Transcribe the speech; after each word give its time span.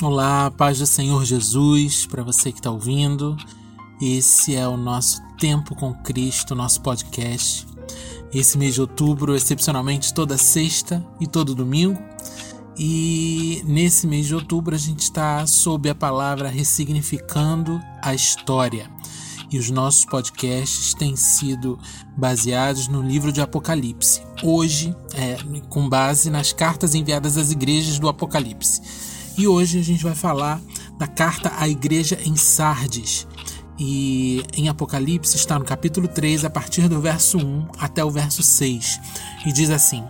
Olá, 0.00 0.48
paz 0.52 0.78
do 0.78 0.86
Senhor 0.86 1.24
Jesus, 1.24 2.06
para 2.06 2.22
você 2.22 2.52
que 2.52 2.60
está 2.60 2.70
ouvindo. 2.70 3.36
Esse 4.00 4.54
é 4.54 4.66
o 4.68 4.76
nosso 4.76 5.20
Tempo 5.40 5.74
com 5.74 5.92
Cristo, 5.92 6.54
nosso 6.54 6.80
podcast. 6.82 7.66
Esse 8.32 8.56
mês 8.56 8.74
de 8.74 8.80
outubro, 8.80 9.34
excepcionalmente 9.34 10.14
toda 10.14 10.38
sexta 10.38 11.04
e 11.18 11.26
todo 11.26 11.52
domingo. 11.52 12.00
E 12.78 13.60
nesse 13.66 14.06
mês 14.06 14.28
de 14.28 14.36
outubro 14.36 14.76
a 14.76 14.78
gente 14.78 15.00
está 15.00 15.44
sob 15.48 15.90
a 15.90 15.96
palavra 15.96 16.48
ressignificando 16.48 17.80
a 18.00 18.14
história. 18.14 18.88
E 19.50 19.58
os 19.58 19.68
nossos 19.68 20.04
podcasts 20.04 20.94
têm 20.94 21.16
sido 21.16 21.76
baseados 22.16 22.86
no 22.86 23.02
livro 23.02 23.32
de 23.32 23.40
Apocalipse. 23.40 24.22
Hoje, 24.44 24.94
é, 25.14 25.38
com 25.68 25.88
base 25.88 26.30
nas 26.30 26.52
cartas 26.52 26.94
enviadas 26.94 27.36
às 27.36 27.50
igrejas 27.50 27.98
do 27.98 28.08
Apocalipse. 28.08 29.07
E 29.38 29.46
hoje 29.46 29.78
a 29.78 29.82
gente 29.84 30.02
vai 30.02 30.16
falar 30.16 30.60
da 30.98 31.06
carta 31.06 31.52
à 31.56 31.68
igreja 31.68 32.18
em 32.24 32.34
Sardes. 32.34 33.24
E 33.78 34.42
em 34.52 34.68
Apocalipse 34.68 35.36
está 35.36 35.56
no 35.56 35.64
capítulo 35.64 36.08
3, 36.08 36.44
a 36.44 36.50
partir 36.50 36.88
do 36.88 37.00
verso 37.00 37.38
1 37.38 37.68
até 37.78 38.04
o 38.04 38.10
verso 38.10 38.42
6. 38.42 39.00
E 39.46 39.52
diz 39.52 39.70
assim: 39.70 40.02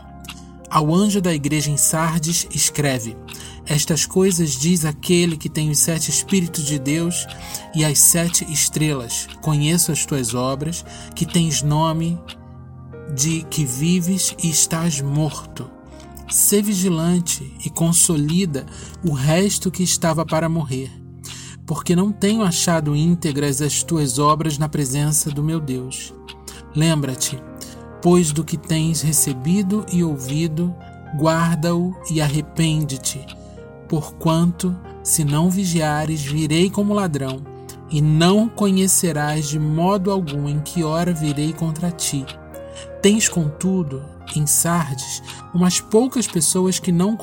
Ao 0.70 0.94
anjo 0.94 1.20
da 1.20 1.34
igreja 1.34 1.70
em 1.70 1.76
Sardes 1.76 2.48
escreve: 2.54 3.18
Estas 3.66 4.06
coisas 4.06 4.52
diz 4.52 4.86
aquele 4.86 5.36
que 5.36 5.50
tem 5.50 5.68
os 5.68 5.78
sete 5.78 6.08
Espíritos 6.08 6.64
de 6.64 6.78
Deus 6.78 7.26
e 7.74 7.84
as 7.84 7.98
sete 7.98 8.50
estrelas. 8.50 9.28
Conheço 9.42 9.92
as 9.92 10.06
tuas 10.06 10.32
obras, 10.32 10.86
que 11.14 11.26
tens 11.26 11.60
nome 11.60 12.18
de 13.14 13.42
que 13.50 13.66
vives 13.66 14.34
e 14.42 14.48
estás 14.48 15.02
morto. 15.02 15.77
Sê 16.30 16.60
vigilante 16.60 17.54
e 17.64 17.70
consolida 17.70 18.66
o 19.02 19.12
resto 19.12 19.70
que 19.70 19.82
estava 19.82 20.26
para 20.26 20.46
morrer, 20.46 20.90
porque 21.66 21.96
não 21.96 22.12
tenho 22.12 22.42
achado 22.42 22.94
íntegras 22.94 23.62
as 23.62 23.82
tuas 23.82 24.18
obras 24.18 24.58
na 24.58 24.68
presença 24.68 25.30
do 25.30 25.42
meu 25.42 25.58
Deus. 25.58 26.12
Lembra-te, 26.76 27.42
pois 28.02 28.30
do 28.30 28.44
que 28.44 28.58
tens 28.58 29.00
recebido 29.00 29.86
e 29.90 30.04
ouvido, 30.04 30.74
guarda-o 31.16 31.96
e 32.10 32.20
arrepende-te, 32.20 33.24
porquanto, 33.88 34.76
se 35.02 35.24
não 35.24 35.48
vigiares, 35.48 36.22
virei 36.22 36.68
como 36.68 36.92
ladrão, 36.92 37.42
e 37.90 38.02
não 38.02 38.50
conhecerás 38.50 39.48
de 39.48 39.58
modo 39.58 40.10
algum 40.10 40.46
em 40.46 40.60
que 40.60 40.84
hora 40.84 41.14
virei 41.14 41.54
contra 41.54 41.90
ti. 41.90 42.26
Tens, 43.00 43.30
contudo, 43.30 44.02
em 44.36 44.46
Sardes 44.46 45.22
umas 45.54 45.80
poucas 45.80 46.26
pessoas 46.26 46.78
que 46.78 46.92
não, 46.92 47.16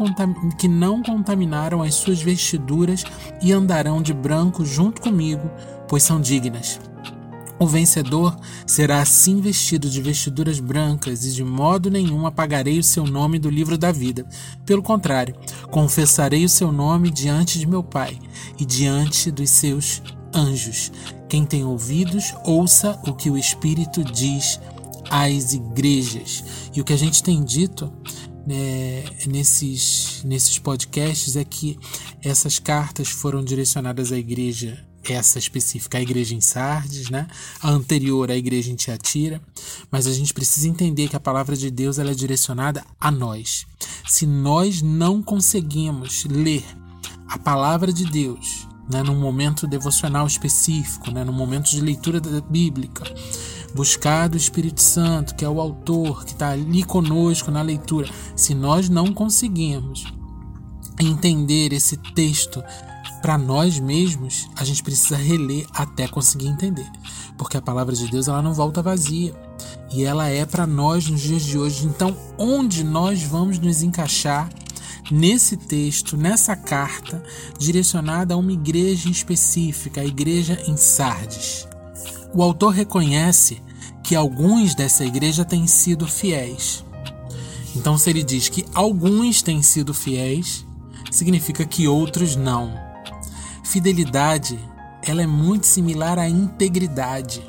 que 0.57 0.67
não 0.67 1.01
contaminaram 1.01 1.81
as 1.81 1.95
suas 1.95 2.21
vestiduras 2.21 3.03
e 3.41 3.51
andarão 3.51 4.01
de 4.01 4.13
branco 4.13 4.65
junto 4.65 5.01
comigo, 5.01 5.49
pois 5.87 6.03
são 6.03 6.19
dignas. 6.19 6.79
O 7.57 7.65
vencedor 7.65 8.35
será 8.67 8.99
assim 8.99 9.39
vestido 9.39 9.89
de 9.89 10.01
vestiduras 10.01 10.59
brancas, 10.59 11.23
e 11.23 11.31
de 11.31 11.43
modo 11.43 11.89
nenhum 11.89 12.25
apagarei 12.25 12.77
o 12.77 12.83
seu 12.83 13.05
nome 13.05 13.39
do 13.39 13.49
livro 13.49 13.77
da 13.77 13.93
vida. 13.93 14.25
Pelo 14.65 14.83
contrário, 14.83 15.35
confessarei 15.71 16.43
o 16.43 16.49
seu 16.49 16.69
nome 16.69 17.09
diante 17.09 17.57
de 17.57 17.65
meu 17.65 17.81
Pai 17.81 18.19
e 18.59 18.65
diante 18.65 19.31
dos 19.31 19.49
seus 19.49 20.01
anjos. 20.33 20.91
Quem 21.29 21.45
tem 21.45 21.63
ouvidos, 21.63 22.35
ouça 22.43 22.99
o 23.07 23.13
que 23.13 23.29
o 23.29 23.37
Espírito 23.37 24.03
diz 24.03 24.59
às 25.09 25.53
igrejas. 25.53 26.43
E 26.73 26.81
o 26.81 26.83
que 26.83 26.93
a 26.93 26.97
gente 26.97 27.23
tem 27.23 27.43
dito 27.43 27.91
né, 28.45 29.03
nesses, 29.27 30.21
nesses 30.23 30.59
podcasts 30.59 31.35
é 31.35 31.43
que 31.43 31.77
essas 32.21 32.59
cartas 32.59 33.09
foram 33.09 33.43
direcionadas 33.43 34.11
à 34.11 34.17
igreja, 34.17 34.85
essa 35.03 35.37
específica, 35.37 35.97
a 35.97 36.01
igreja 36.01 36.33
em 36.33 36.41
Sardes, 36.41 37.09
né? 37.09 37.27
a 37.61 37.69
anterior, 37.69 38.31
à 38.31 38.35
igreja 38.35 38.71
em 38.71 38.75
Tiatira, 38.75 39.41
mas 39.91 40.07
a 40.07 40.11
gente 40.11 40.33
precisa 40.33 40.67
entender 40.67 41.07
que 41.07 41.15
a 41.15 41.19
palavra 41.19 41.55
de 41.55 41.69
Deus 41.69 41.99
ela 41.99 42.11
é 42.11 42.15
direcionada 42.15 42.83
a 42.99 43.11
nós. 43.11 43.65
Se 44.07 44.25
nós 44.25 44.81
não 44.81 45.21
conseguimos 45.21 46.25
ler 46.25 46.63
a 47.27 47.37
palavra 47.37 47.91
de 47.91 48.05
Deus 48.05 48.67
né, 48.89 49.01
num 49.03 49.19
momento 49.19 49.67
devocional 49.67 50.27
específico, 50.27 51.11
né, 51.11 51.23
num 51.23 51.33
momento 51.33 51.69
de 51.69 51.81
leitura 51.81 52.21
bíblica, 52.49 53.03
buscar 53.75 54.29
do 54.29 54.37
Espírito 54.37 54.81
Santo, 54.81 55.35
que 55.35 55.43
é 55.43 55.49
o 55.49 55.59
autor, 55.59 56.23
que 56.23 56.31
está 56.31 56.51
ali 56.51 56.81
conosco 56.81 57.51
na 57.51 57.61
leitura, 57.61 58.09
se 58.33 58.55
nós 58.55 58.87
não 58.87 59.13
conseguirmos 59.13 60.05
entender 60.97 61.73
esse 61.73 61.97
texto 61.97 62.63
para 63.21 63.37
nós 63.37 63.77
mesmos, 63.77 64.47
a 64.55 64.63
gente 64.63 64.81
precisa 64.81 65.17
reler 65.17 65.67
até 65.73 66.07
conseguir 66.07 66.47
entender, 66.47 66.89
porque 67.37 67.57
a 67.57 67.61
palavra 67.61 67.93
de 67.93 68.07
Deus 68.09 68.29
ela 68.29 68.41
não 68.41 68.53
volta 68.53 68.81
vazia 68.81 69.35
e 69.91 70.05
ela 70.05 70.29
é 70.29 70.45
para 70.45 70.65
nós 70.65 71.09
nos 71.09 71.19
dias 71.19 71.43
de 71.43 71.57
hoje. 71.57 71.85
Então, 71.85 72.15
onde 72.37 72.81
nós 72.81 73.23
vamos 73.23 73.59
nos 73.59 73.83
encaixar 73.83 74.49
nesse 75.11 75.57
texto, 75.57 76.15
nessa 76.15 76.55
carta 76.55 77.21
direcionada 77.59 78.35
a 78.35 78.37
uma 78.37 78.53
igreja 78.53 79.09
específica, 79.09 79.99
a 79.99 80.05
igreja 80.05 80.63
em 80.65 80.77
Sardes? 80.77 81.67
O 82.35 82.43
autor 82.43 82.73
reconhece 82.73 83.61
que 84.03 84.13
alguns 84.13 84.75
dessa 84.75 85.05
igreja 85.05 85.45
têm 85.45 85.65
sido 85.67 86.05
fiéis. 86.05 86.83
Então, 87.73 87.97
se 87.97 88.09
ele 88.09 88.23
diz 88.23 88.49
que 88.49 88.65
alguns 88.73 89.41
têm 89.41 89.61
sido 89.61 89.93
fiéis, 89.93 90.65
significa 91.09 91.63
que 91.63 91.87
outros 91.87 92.35
não. 92.35 92.73
Fidelidade, 93.63 94.59
ela 95.01 95.21
é 95.21 95.25
muito 95.27 95.65
similar 95.65 96.19
à 96.19 96.27
integridade. 96.27 97.41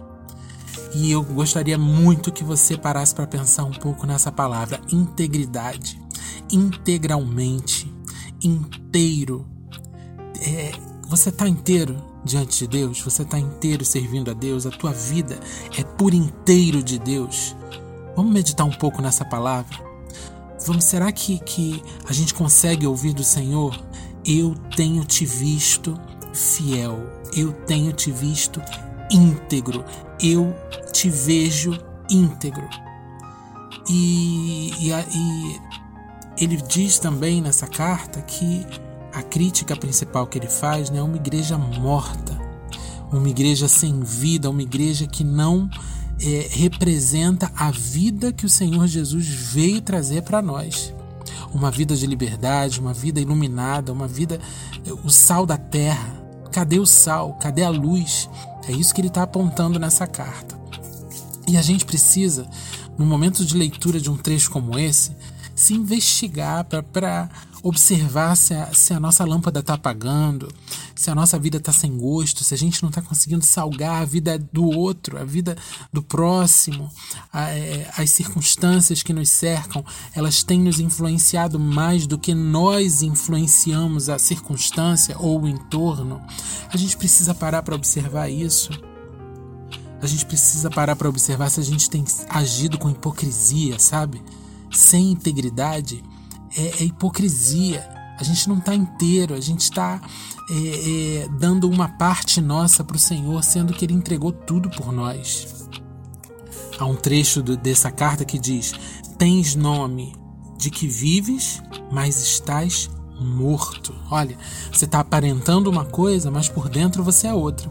E 0.94 1.10
eu 1.10 1.20
gostaria 1.24 1.76
muito 1.76 2.30
que 2.30 2.44
você 2.44 2.78
parasse 2.78 3.12
para 3.12 3.26
pensar 3.26 3.64
um 3.64 3.72
pouco 3.72 4.06
nessa 4.06 4.30
palavra, 4.30 4.80
integridade. 4.92 6.00
Integralmente, 6.52 7.92
inteiro. 8.40 9.44
É, 10.40 10.70
você 11.08 11.30
está 11.30 11.48
inteiro? 11.48 11.96
diante 12.26 12.58
de 12.58 12.66
Deus, 12.66 13.00
você 13.00 13.22
está 13.22 13.38
inteiro 13.38 13.84
servindo 13.84 14.30
a 14.30 14.34
Deus, 14.34 14.66
a 14.66 14.70
tua 14.70 14.92
vida 14.92 15.38
é 15.78 15.84
por 15.84 16.12
inteiro 16.12 16.82
de 16.82 16.98
Deus. 16.98 17.56
Vamos 18.16 18.32
meditar 18.32 18.66
um 18.66 18.72
pouco 18.72 19.00
nessa 19.00 19.24
palavra? 19.24 19.78
Vamos, 20.66 20.84
será 20.84 21.10
que, 21.12 21.38
que 21.38 21.82
a 22.08 22.12
gente 22.12 22.34
consegue 22.34 22.86
ouvir 22.86 23.12
do 23.14 23.22
Senhor? 23.22 23.80
Eu 24.26 24.54
tenho 24.74 25.04
te 25.04 25.24
visto 25.24 25.98
fiel, 26.34 26.98
eu 27.34 27.52
tenho 27.52 27.92
te 27.92 28.10
visto 28.10 28.60
íntegro, 29.10 29.84
eu 30.20 30.52
te 30.92 31.08
vejo 31.08 31.78
íntegro. 32.10 32.68
E, 33.88 34.72
e, 34.80 34.90
e 34.90 35.60
ele 36.38 36.56
diz 36.56 36.98
também 36.98 37.40
nessa 37.40 37.68
carta 37.68 38.20
que 38.22 38.66
a 39.16 39.22
crítica 39.22 39.74
principal 39.74 40.26
que 40.26 40.36
ele 40.36 40.46
faz 40.46 40.90
né, 40.90 40.98
é 40.98 41.02
uma 41.02 41.16
igreja 41.16 41.56
morta, 41.56 42.38
uma 43.10 43.26
igreja 43.30 43.66
sem 43.66 44.00
vida, 44.00 44.50
uma 44.50 44.60
igreja 44.60 45.06
que 45.06 45.24
não 45.24 45.70
é, 46.20 46.48
representa 46.50 47.50
a 47.56 47.70
vida 47.70 48.30
que 48.30 48.44
o 48.44 48.50
Senhor 48.50 48.86
Jesus 48.86 49.26
veio 49.26 49.80
trazer 49.80 50.20
para 50.20 50.42
nós. 50.42 50.92
Uma 51.54 51.70
vida 51.70 51.96
de 51.96 52.06
liberdade, 52.06 52.78
uma 52.78 52.92
vida 52.92 53.18
iluminada, 53.18 53.90
uma 53.90 54.06
vida. 54.06 54.38
o 55.02 55.08
sal 55.08 55.46
da 55.46 55.56
terra. 55.56 56.22
Cadê 56.52 56.78
o 56.78 56.84
sal? 56.84 57.38
Cadê 57.40 57.62
a 57.62 57.70
luz? 57.70 58.28
É 58.68 58.72
isso 58.72 58.94
que 58.94 59.00
ele 59.00 59.08
está 59.08 59.22
apontando 59.22 59.78
nessa 59.78 60.06
carta. 60.06 60.60
E 61.48 61.56
a 61.56 61.62
gente 61.62 61.86
precisa, 61.86 62.46
no 62.98 63.06
momento 63.06 63.46
de 63.46 63.56
leitura 63.56 63.98
de 63.98 64.10
um 64.10 64.16
trecho 64.16 64.50
como 64.50 64.78
esse, 64.78 65.12
se 65.56 65.72
investigar 65.72 66.64
para 66.64 67.30
observar 67.62 68.36
se 68.36 68.54
a, 68.54 68.72
se 68.74 68.92
a 68.92 69.00
nossa 69.00 69.24
lâmpada 69.24 69.60
está 69.60 69.74
apagando, 69.74 70.48
se 70.94 71.10
a 71.10 71.14
nossa 71.14 71.38
vida 71.38 71.56
está 71.56 71.72
sem 71.72 71.96
gosto, 71.96 72.44
se 72.44 72.52
a 72.52 72.58
gente 72.58 72.82
não 72.82 72.90
está 72.90 73.00
conseguindo 73.00 73.44
salgar 73.44 74.02
a 74.02 74.04
vida 74.04 74.38
do 74.38 74.64
outro, 74.64 75.18
a 75.18 75.24
vida 75.24 75.56
do 75.90 76.02
próximo, 76.02 76.90
a, 77.32 77.50
é, 77.50 77.90
as 77.96 78.10
circunstâncias 78.10 79.02
que 79.02 79.14
nos 79.14 79.30
cercam, 79.30 79.82
elas 80.14 80.42
têm 80.42 80.60
nos 80.60 80.78
influenciado 80.78 81.58
mais 81.58 82.06
do 82.06 82.18
que 82.18 82.34
nós 82.34 83.00
influenciamos 83.02 84.10
a 84.10 84.18
circunstância 84.18 85.16
ou 85.18 85.42
o 85.42 85.48
entorno. 85.48 86.22
A 86.72 86.76
gente 86.76 86.96
precisa 86.98 87.34
parar 87.34 87.62
para 87.62 87.74
observar 87.74 88.28
isso. 88.28 88.70
A 90.02 90.06
gente 90.06 90.26
precisa 90.26 90.68
parar 90.68 90.94
para 90.94 91.08
observar 91.08 91.50
se 91.50 91.58
a 91.58 91.64
gente 91.64 91.88
tem 91.88 92.04
agido 92.28 92.78
com 92.78 92.90
hipocrisia, 92.90 93.78
sabe? 93.78 94.22
Sem 94.70 95.12
integridade 95.12 96.02
é, 96.56 96.82
é 96.82 96.84
hipocrisia. 96.84 97.86
A 98.18 98.24
gente 98.24 98.48
não 98.48 98.58
está 98.58 98.74
inteiro, 98.74 99.34
a 99.34 99.40
gente 99.40 99.60
está 99.60 100.00
é, 100.50 101.24
é, 101.24 101.28
dando 101.38 101.68
uma 101.68 101.88
parte 101.88 102.40
nossa 102.40 102.82
para 102.82 102.96
o 102.96 103.00
Senhor, 103.00 103.42
sendo 103.44 103.72
que 103.72 103.84
Ele 103.84 103.94
entregou 103.94 104.32
tudo 104.32 104.70
por 104.70 104.92
nós. 104.92 105.68
Há 106.78 106.84
um 106.84 106.96
trecho 106.96 107.42
do, 107.42 107.56
dessa 107.56 107.90
carta 107.90 108.24
que 108.24 108.38
diz: 108.38 108.72
Tens 109.18 109.54
nome 109.54 110.14
de 110.58 110.70
que 110.70 110.86
vives, 110.86 111.62
mas 111.90 112.20
estás 112.22 112.90
morto. 113.20 113.94
Olha, 114.10 114.36
você 114.72 114.84
está 114.84 115.00
aparentando 115.00 115.70
uma 115.70 115.84
coisa, 115.84 116.30
mas 116.30 116.48
por 116.48 116.68
dentro 116.68 117.02
você 117.02 117.26
é 117.26 117.34
outra. 117.34 117.70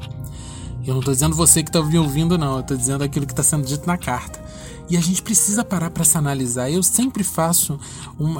Eu 0.85 0.93
não 0.93 0.99
estou 0.99 1.13
dizendo 1.13 1.35
você 1.35 1.63
que 1.63 1.69
está 1.69 1.81
me 1.81 1.97
ouvindo, 1.97 2.37
não. 2.37 2.55
Eu 2.55 2.59
estou 2.59 2.77
dizendo 2.77 3.03
aquilo 3.03 3.25
que 3.25 3.33
está 3.33 3.41
sendo 3.41 3.65
dito 3.65 3.87
na 3.87 3.97
carta. 3.97 4.43
E 4.89 4.95
a 4.95 5.01
gente 5.01 5.21
precisa 5.21 5.63
parar 5.63 5.89
para 5.89 6.03
se 6.03 6.17
analisar. 6.17 6.69
Eu 6.69 6.83
sempre 6.83 7.23
faço 7.23 7.79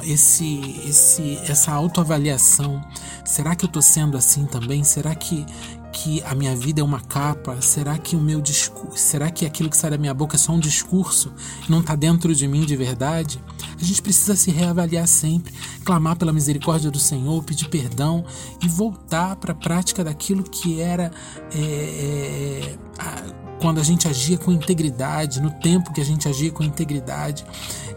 esse, 0.04 0.60
esse, 0.86 1.38
essa 1.48 1.72
autoavaliação. 1.72 2.80
Será 3.24 3.54
que 3.54 3.64
eu 3.64 3.68
estou 3.68 3.82
sendo 3.82 4.16
assim 4.16 4.46
também? 4.46 4.84
Será 4.84 5.14
que, 5.14 5.44
que 5.92 6.22
a 6.22 6.34
minha 6.34 6.54
vida 6.54 6.80
é 6.80 6.84
uma 6.84 7.00
capa? 7.00 7.60
Será 7.60 7.98
que 7.98 8.14
o 8.14 8.20
meu 8.20 8.40
discurso, 8.40 8.96
será 8.96 9.30
que 9.30 9.44
aquilo 9.44 9.68
que 9.68 9.76
sai 9.76 9.90
da 9.90 9.98
minha 9.98 10.14
boca 10.14 10.36
é 10.36 10.38
só 10.38 10.52
um 10.52 10.60
discurso 10.60 11.32
não 11.68 11.80
está 11.80 11.96
dentro 11.96 12.32
de 12.32 12.46
mim 12.46 12.64
de 12.64 12.76
verdade? 12.76 13.42
A 13.80 13.84
gente 13.84 14.00
precisa 14.00 14.36
se 14.36 14.50
reavaliar 14.52 15.08
sempre, 15.08 15.52
clamar 15.84 16.16
pela 16.16 16.32
misericórdia 16.32 16.90
do 16.90 16.98
Senhor, 16.98 17.42
pedir 17.42 17.68
perdão 17.68 18.24
e 18.62 18.68
voltar 18.68 19.34
para 19.36 19.50
a 19.50 19.54
prática 19.54 20.04
daquilo 20.04 20.44
que 20.44 20.80
era 20.80 21.10
é, 21.52 21.58
é, 21.58 22.78
a, 22.98 23.45
quando 23.60 23.80
a 23.80 23.82
gente 23.82 24.06
agia 24.06 24.36
com 24.36 24.52
integridade, 24.52 25.40
no 25.40 25.50
tempo 25.50 25.92
que 25.92 26.00
a 26.00 26.04
gente 26.04 26.28
agia 26.28 26.50
com 26.50 26.62
integridade, 26.62 27.44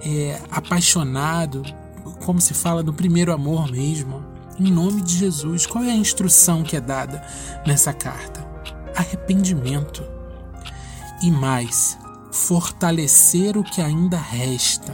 é, 0.01 0.39
apaixonado, 0.49 1.63
como 2.25 2.39
se 2.39 2.53
fala 2.53 2.81
do 2.83 2.93
primeiro 2.93 3.33
amor 3.33 3.69
mesmo. 3.71 4.23
Em 4.59 4.71
nome 4.71 5.01
de 5.01 5.17
Jesus, 5.17 5.65
qual 5.65 5.83
é 5.83 5.91
a 5.91 5.95
instrução 5.95 6.63
que 6.63 6.75
é 6.75 6.81
dada 6.81 7.23
nessa 7.65 7.93
carta? 7.93 8.45
Arrependimento. 8.95 10.03
E 11.21 11.31
mais, 11.31 11.97
fortalecer 12.31 13.57
o 13.57 13.63
que 13.63 13.81
ainda 13.81 14.17
resta. 14.17 14.93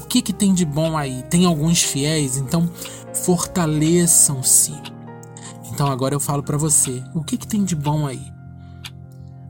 O 0.00 0.06
que, 0.06 0.22
que 0.22 0.32
tem 0.32 0.54
de 0.54 0.64
bom 0.64 0.96
aí? 0.96 1.22
Tem 1.24 1.44
alguns 1.44 1.82
fiéis, 1.82 2.36
então 2.36 2.70
fortaleçam-se. 3.12 4.74
Então 5.72 5.86
agora 5.88 6.14
eu 6.14 6.20
falo 6.20 6.42
para 6.42 6.56
você, 6.56 7.02
o 7.14 7.22
que, 7.22 7.36
que 7.36 7.46
tem 7.46 7.64
de 7.64 7.76
bom 7.76 8.06
aí? 8.06 8.37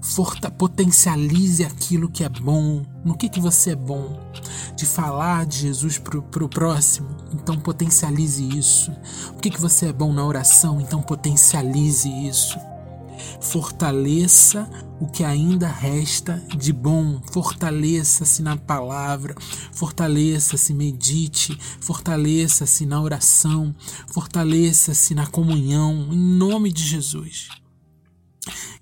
Forta, 0.09 0.51
potencialize 0.51 1.63
aquilo 1.63 2.09
que 2.09 2.25
é 2.25 2.29
bom. 2.31 2.83
No 3.05 3.15
que, 3.15 3.29
que 3.29 3.39
você 3.39 3.73
é 3.73 3.77
bom? 3.77 4.19
De 4.75 4.87
falar 4.87 5.45
de 5.45 5.59
Jesus 5.59 5.99
para 5.99 6.19
o 6.19 6.49
próximo, 6.49 7.09
então 7.33 7.59
potencialize 7.61 8.43
isso. 8.43 8.91
O 9.33 9.35
que, 9.35 9.51
que 9.51 9.61
você 9.61 9.87
é 9.87 9.93
bom 9.93 10.11
na 10.11 10.25
oração, 10.25 10.81
então 10.81 11.03
potencialize 11.03 12.09
isso. 12.09 12.59
Fortaleça 13.39 14.69
o 14.99 15.07
que 15.07 15.23
ainda 15.23 15.69
resta 15.69 16.43
de 16.57 16.73
bom. 16.73 17.21
Fortaleça-se 17.31 18.43
na 18.43 18.57
palavra, 18.57 19.35
fortaleça-se, 19.73 20.73
medite, 20.73 21.57
fortaleça-se 21.81 22.87
na 22.87 23.01
oração, 23.01 23.75
fortaleça-se 24.07 25.15
na 25.15 25.27
comunhão, 25.27 26.09
em 26.11 26.19
nome 26.19 26.73
de 26.73 26.83
Jesus. 26.83 27.49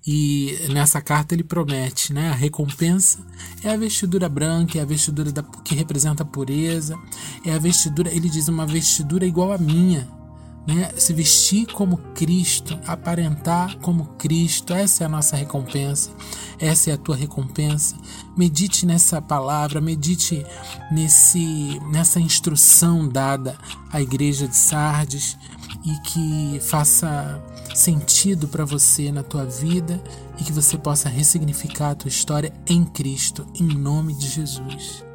E 0.09 0.57
nessa 0.69 1.01
carta 1.01 1.35
ele 1.35 1.43
promete, 1.43 2.13
né? 2.13 2.29
A 2.29 2.33
recompensa 2.33 3.19
é 3.61 3.69
a 3.69 3.75
vestidura 3.75 4.29
branca, 4.29 4.79
é 4.79 4.81
a 4.81 4.85
vestidura 4.85 5.33
da, 5.33 5.43
que 5.43 5.75
representa 5.75 6.23
a 6.23 6.25
pureza, 6.25 6.97
é 7.45 7.53
a 7.53 7.59
vestidura, 7.59 8.09
ele 8.09 8.29
diz, 8.29 8.47
uma 8.47 8.65
vestidura 8.65 9.25
igual 9.25 9.51
à 9.51 9.57
minha, 9.57 10.07
né? 10.65 10.91
Se 10.95 11.11
vestir 11.11 11.67
como 11.73 11.97
Cristo, 12.15 12.79
aparentar 12.87 13.77
como 13.79 14.05
Cristo, 14.17 14.73
essa 14.73 15.03
é 15.03 15.07
a 15.07 15.09
nossa 15.09 15.35
recompensa, 15.35 16.11
essa 16.57 16.89
é 16.89 16.93
a 16.93 16.97
tua 16.97 17.17
recompensa. 17.17 17.97
Medite 18.37 18.85
nessa 18.85 19.21
palavra, 19.21 19.81
medite 19.81 20.45
nesse, 20.89 21.81
nessa 21.91 22.17
instrução 22.17 23.09
dada 23.09 23.57
à 23.91 24.01
igreja 24.01 24.47
de 24.47 24.55
Sardes 24.55 25.37
e 25.85 25.97
que 25.99 26.59
faça 26.61 27.41
sentido 27.73 28.47
para 28.47 28.65
você 28.65 29.11
na 29.11 29.23
tua 29.23 29.45
vida 29.45 30.01
e 30.39 30.43
que 30.43 30.51
você 30.51 30.77
possa 30.77 31.09
ressignificar 31.09 31.91
a 31.91 31.95
tua 31.95 32.09
história 32.09 32.53
em 32.65 32.83
Cristo, 32.83 33.45
em 33.55 33.67
nome 33.67 34.13
de 34.13 34.27
Jesus. 34.27 35.06